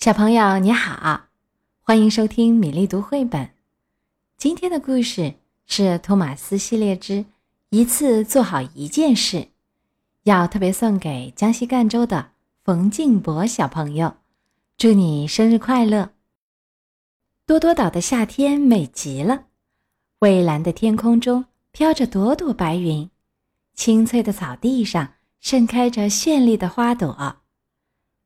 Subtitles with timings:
[0.00, 1.26] 小朋友你好，
[1.82, 3.50] 欢迎收听米粒读绘本。
[4.38, 5.34] 今天的故事
[5.66, 7.26] 是托马斯系列之
[7.68, 9.48] “一次做好一件事”，
[10.24, 12.30] 要特别送给江西赣州的
[12.64, 14.16] 冯静博小朋友，
[14.78, 16.12] 祝你生日快乐！
[17.44, 19.48] 多多岛的夏天美极了，
[20.20, 23.10] 蔚蓝的天空中飘着朵朵白云，
[23.74, 27.42] 青翠的草地上盛开着绚丽的花朵。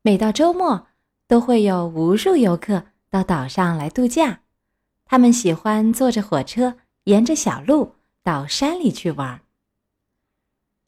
[0.03, 0.87] 每到周末。
[1.27, 4.41] 都会有无数游客到岛上来度假，
[5.05, 9.41] 他们喜欢坐着火车，沿着小路到山里去玩。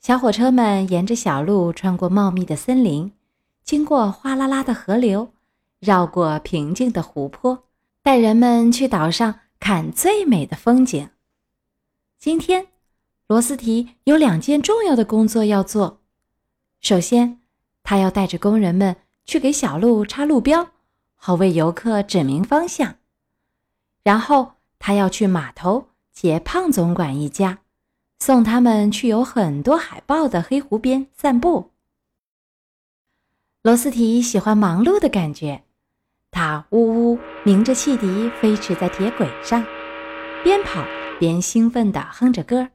[0.01, 3.13] 小火车们沿着小路穿过茂密的森林，
[3.65, 5.33] 经过哗啦啦的河流，
[5.81, 7.65] 绕过平静的湖泊，
[8.03, 11.09] 带人们去岛上看最美的风景。
[12.19, 12.69] 今天，
[13.27, 16.03] 罗斯提有两件重要的工作要做。
[16.81, 17.41] 首先，
[17.83, 18.97] 他要带着工人们。
[19.27, 20.71] 去给小路插路标，
[21.17, 22.97] 好为游客指明方向。
[24.03, 27.59] 然后他要去码头接胖总管一家，
[28.21, 31.73] 送他们去有很多海豹的黑湖边散步。
[33.63, 35.65] 罗斯提喜欢忙碌的感觉，
[36.31, 39.65] 他呜呜鸣着汽笛飞驰在铁轨上，
[40.45, 40.85] 边跑
[41.19, 42.69] 边兴奋地哼着歌。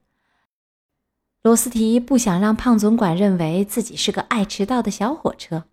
[1.44, 5.64] 罗斯提不想让胖总管认为自己是个爱迟到的小火车。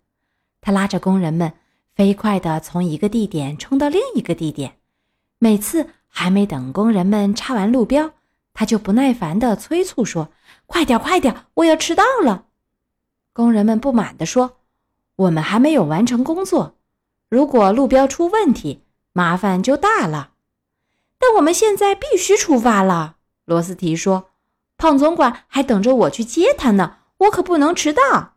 [0.61, 1.53] 他拉着工人们，
[1.95, 4.75] 飞快地从一个地点冲到另一个地点。
[5.37, 8.11] 每次还没等工人们插完路标，
[8.53, 10.29] 他就不耐烦地催促说
[10.67, 12.45] ：“快点，快点，我要迟到了！”
[13.31, 14.57] 工人们不满地说
[15.15, 16.75] ：“我们还没有完成工作，
[17.29, 20.31] 如果路标出问题，麻烦就大了。”
[21.17, 24.31] 但我们现在必须出发了，罗斯提说
[24.77, 28.33] ：“胖总管还等着我去接他呢，我可不能迟到。”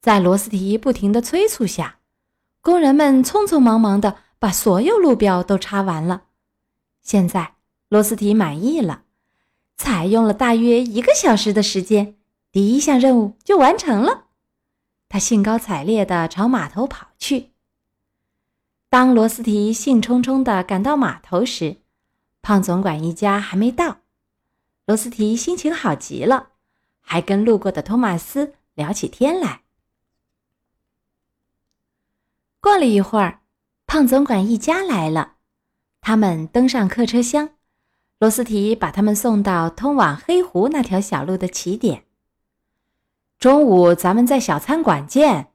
[0.00, 1.98] 在罗斯提不停的催促下，
[2.62, 6.22] 工人们匆匆忙忙的把所有路标都插完了。
[7.02, 7.54] 现在
[7.88, 9.02] 罗斯提满意了，
[9.76, 12.16] 才用了大约一个小时的时间，
[12.50, 14.28] 第一项任务就完成了。
[15.08, 17.50] 他兴高采烈地朝码头跑去。
[18.88, 21.76] 当罗斯提兴冲冲地赶到码头时，
[22.40, 23.98] 胖总管一家还没到。
[24.86, 26.50] 罗斯提心情好极了，
[27.00, 29.62] 还跟路过的托马斯聊起天来。
[32.60, 33.40] 过了一会儿，
[33.86, 35.36] 胖总管一家来了。
[36.02, 37.50] 他们登上客车厢，
[38.18, 42.04] 罗斯提把他们送到通往黑湖那条小路的起点。
[43.38, 45.48] 中午咱们在小餐馆见。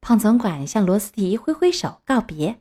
[0.00, 2.60] 胖总管向罗斯提挥挥手告别。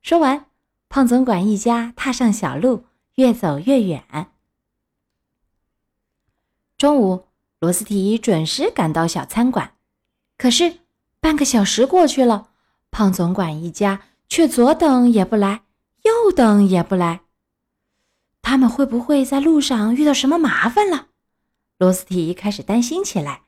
[0.00, 0.46] 说完，
[0.88, 2.84] 胖总管一家踏上小路，
[3.16, 4.30] 越走越远。
[6.76, 7.24] 中午，
[7.58, 9.72] 罗斯提准时赶到小餐馆，
[10.36, 10.78] 可是
[11.18, 12.47] 半个小时过去了。
[12.90, 15.62] 胖总管一家却左等也不来，
[16.02, 17.20] 右等也不来。
[18.42, 21.08] 他们会不会在路上遇到什么麻烦了？
[21.76, 23.42] 罗斯提开始担心起来。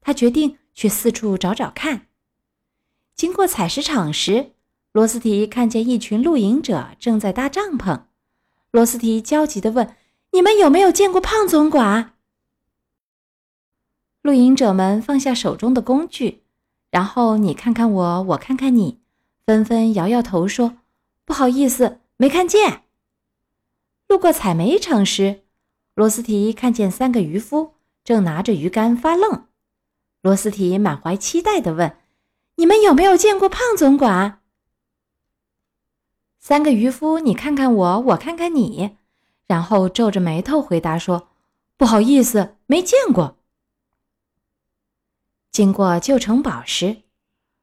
[0.00, 2.06] 他决定去四处找找看。
[3.16, 4.52] 经过采石场时，
[4.92, 8.04] 罗斯提看见一群露营者正在搭帐篷。
[8.70, 9.96] 罗斯提焦急地问
[10.30, 12.14] ：“你们有没有见过胖总管？”
[14.22, 16.44] 露营者们放下手中的工具。
[16.96, 19.00] 然后你看看我，我看看你，
[19.44, 20.78] 纷纷摇摇头说
[21.26, 22.84] ：“不好意思，没看见。”
[24.08, 25.42] 路过采煤场时，
[25.94, 29.44] 罗斯提看见三个渔夫正拿着鱼竿发愣。
[30.22, 31.98] 罗斯提满怀期待地问
[32.56, 34.40] ：“你们有没有见过胖总管？”
[36.40, 38.96] 三个渔夫你看看我，我看看你，
[39.46, 41.28] 然后皱着眉头回答说
[41.76, 43.36] ：“不好意思，没见过。”
[45.56, 47.04] 经过旧城堡时，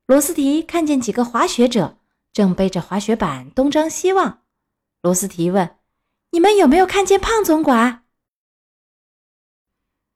[0.07, 1.99] 罗斯提看见几个滑雪者
[2.31, 4.41] 正背着滑雪板东张西望。
[5.03, 5.77] 罗斯提问
[6.33, 8.05] ：“你们有没有看见胖总管？”“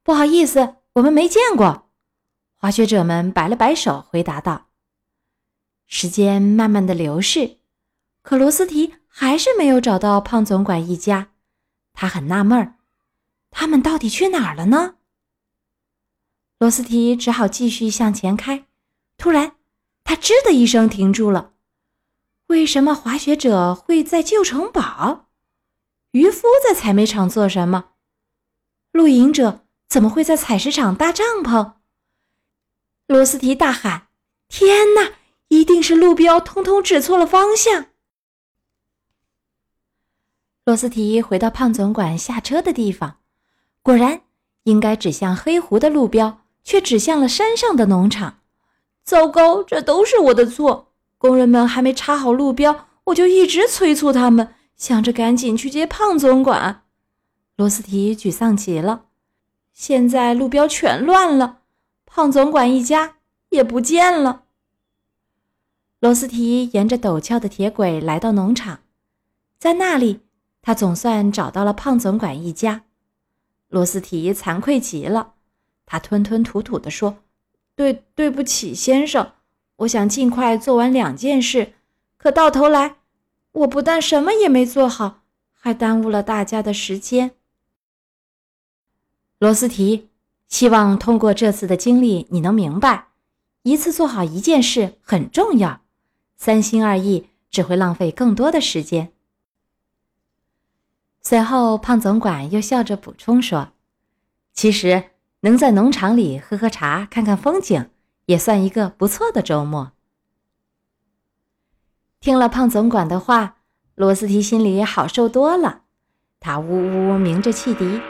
[0.02, 1.92] 不好意思，我们没见过。”
[2.58, 4.70] 滑雪者们摆了摆手，回答道。
[5.86, 7.60] 时间慢慢的流逝，
[8.24, 11.30] 可罗斯提还是没有找到胖总管一家。
[11.94, 12.78] 他很纳闷儿，
[13.52, 14.96] 他们到底去哪儿了呢？
[16.60, 18.66] 罗斯提只好继续向前开。
[19.18, 19.56] 突然，
[20.04, 21.54] 他“吱”的一声停住了。
[22.48, 25.28] 为什么滑雪者会在旧城堡？
[26.12, 27.90] 渔夫在采煤场做什么？
[28.92, 31.74] 露营者怎么会在采石场搭帐篷？
[33.06, 34.08] 罗斯提大喊
[34.50, 35.14] ：“天哪！
[35.50, 37.88] 一定是路标通通指错了方向！”
[40.66, 43.20] 罗斯提回到胖总管下车的地方，
[43.82, 44.24] 果然，
[44.64, 46.42] 应该指向黑湖的路标。
[46.68, 48.40] 却指向了山上的农场。
[49.02, 50.92] 糟糕，这都是我的错！
[51.18, 56.84] 工人们还没插好路标，我就一直催促他们，想着赶紧去接胖总管。
[57.56, 59.06] 罗斯提沮丧极了。
[59.72, 61.60] 现在路标全乱了，
[62.06, 63.16] 胖总管一家
[63.48, 64.44] 也不见了。
[66.02, 68.82] 罗斯提沿着陡峭的铁轨来到农场，
[69.58, 70.20] 在那里，
[70.62, 72.84] 他总算找到了胖总管一家。
[73.70, 75.36] 罗斯提惭愧极了，
[75.88, 77.24] 他吞吞吐吐地说
[77.74, 79.32] ：“对，对不起，先生，
[79.78, 81.74] 我想尽快做完两件事，
[82.18, 82.98] 可到头来，
[83.54, 85.24] 我不但什么也没做好，
[85.54, 87.32] 还耽误了大家的时间。”
[89.40, 90.10] 罗斯提，
[90.48, 93.08] 希望通过这次的经历，你能明白，
[93.64, 95.82] 一次做好一件事很重要，
[96.36, 99.14] 三心二意只会浪费更多的时间。
[101.22, 103.74] 随后，胖总管又笑着补充说
[104.54, 105.12] ：“其实，
[105.42, 107.90] 能在农场里喝喝茶、看看风景，
[108.26, 109.94] 也算一个不错的周末。”
[112.20, 113.58] 听了胖总管的话，
[113.96, 115.84] 罗斯提心里好受多了，
[116.40, 118.02] 他呜呜鸣着汽笛。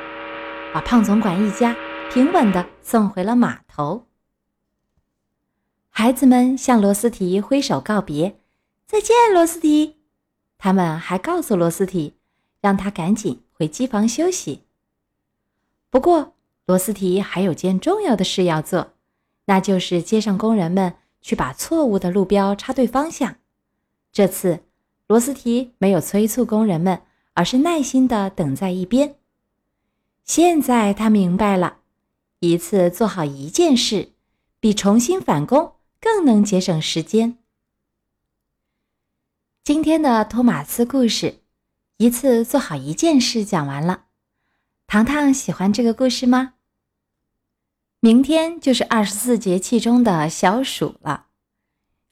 [0.74, 1.76] 把胖总管一家
[2.12, 4.06] 平稳地送回了码头。
[5.90, 8.40] 孩子们向罗斯提挥手告别
[8.86, 9.96] ：“再见，罗斯提。”
[10.60, 12.16] 他们还告诉罗斯提，
[12.62, 14.66] 让他赶紧回机房休息。
[15.90, 16.36] 不过，
[16.68, 18.94] 罗斯提还有件重要的事要做，
[19.46, 23.38] 那就是接上工人们去把错误的路标插对方向。
[24.12, 24.66] 这次，
[25.08, 27.04] 罗斯提没有催促工人们，
[27.36, 29.16] 而是耐心地等在一边。
[30.26, 31.78] 现在他明白了，
[32.42, 34.12] 一次做好一件事，
[34.60, 37.38] 比重新返工更能节省时间。
[39.64, 41.40] 今天的托马斯故事，
[41.96, 44.08] 一次做好一件事讲完了。
[44.86, 46.56] 糖糖喜欢这个故事吗？
[48.00, 51.26] 明天就是二十四节气中的小暑了。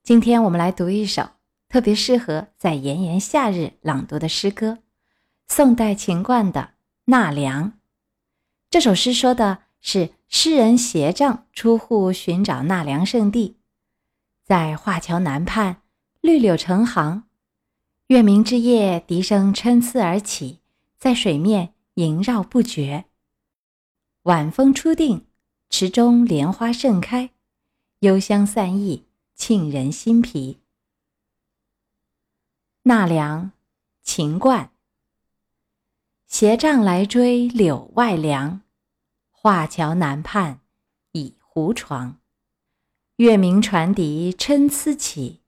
[0.02, 1.30] 今天我们来读一首
[1.70, 4.80] 特别适合在炎炎夏日朗读的诗歌——
[5.48, 6.62] 宋代秦观的
[7.06, 7.66] 《纳凉》。
[8.72, 13.58] 这首诗说的是诗人携杖出户寻找纳凉圣地，
[14.44, 15.84] 在画桥南畔，
[16.20, 17.26] 绿柳成行，
[18.08, 20.62] 月明之夜，笛声参差而起，
[20.98, 23.06] 在水面萦绕不绝。
[24.24, 25.28] 晚风初定，
[25.77, 27.31] 池中莲花盛开，
[28.00, 29.04] 幽香散溢，
[29.36, 30.62] 沁人心脾。
[32.83, 33.51] 纳凉，
[34.01, 34.72] 秦观。
[36.27, 38.62] 携杖来追柳外凉。
[39.30, 40.62] 画桥南畔，
[41.12, 42.21] 倚胡床。
[43.18, 45.42] 月明船笛参差起，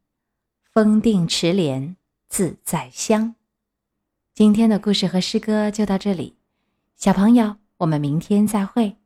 [0.73, 1.95] 风定池莲
[2.27, 3.35] 自在香。
[4.33, 6.35] 今天的故事和诗歌就到这里，
[6.97, 8.97] 小朋友，我们明天再会。